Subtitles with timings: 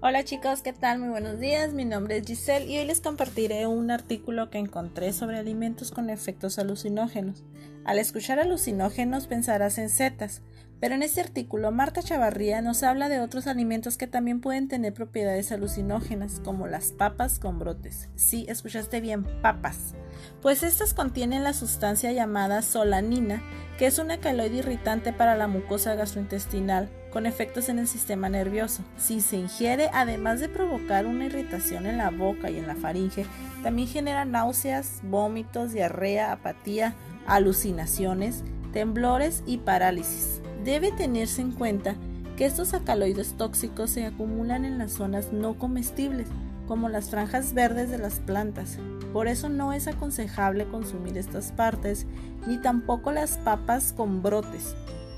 [0.00, 0.98] Hola chicos, ¿qué tal?
[0.98, 5.12] Muy buenos días, mi nombre es Giselle y hoy les compartiré un artículo que encontré
[5.14, 7.42] sobre alimentos con efectos alucinógenos.
[7.84, 10.42] Al escuchar alucinógenos pensarás en setas,
[10.78, 14.92] pero en este artículo Marta Chavarría nos habla de otros alimentos que también pueden tener
[14.92, 18.10] propiedades alucinógenas, como las papas con brotes.
[18.16, 19.94] Sí, escuchaste bien, papas.
[20.42, 23.42] Pues estas contienen la sustancia llamada solanina,
[23.78, 28.82] que es un alcaloide irritante para la mucosa gastrointestinal, con efectos en el sistema nervioso.
[28.96, 33.26] Si se ingiere, además de provocar una irritación en la boca y en la faringe,
[33.62, 36.94] también genera náuseas, vómitos, diarrea, apatía,
[37.26, 40.40] alucinaciones, temblores y parálisis.
[40.64, 41.96] Debe tenerse en cuenta
[42.36, 46.26] que estos alcaloides tóxicos se acumulan en las zonas no comestibles,
[46.66, 48.78] como las franjas verdes de las plantas.
[49.12, 52.06] Por eso no es aconsejable consumir estas partes,
[52.46, 54.74] ni tampoco las papas con brotes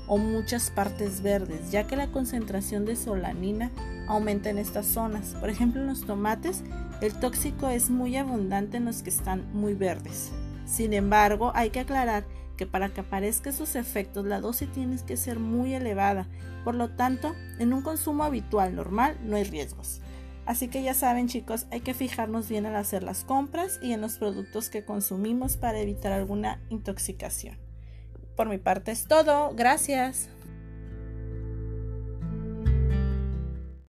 [0.07, 3.71] o muchas partes verdes, ya que la concentración de solanina
[4.07, 5.35] aumenta en estas zonas.
[5.39, 6.63] Por ejemplo, en los tomates,
[7.01, 10.31] el tóxico es muy abundante en los que están muy verdes.
[10.65, 15.15] Sin embargo, hay que aclarar que para que aparezcan sus efectos la dosis tiene que
[15.15, 16.27] ser muy elevada,
[16.63, 20.01] por lo tanto, en un consumo habitual normal no hay riesgos.
[20.47, 23.99] Así que ya saben chicos, hay que fijarnos bien al hacer las compras y en
[23.99, 27.59] los productos que consumimos para evitar alguna intoxicación.
[28.37, 30.29] Por mi parte es todo, gracias.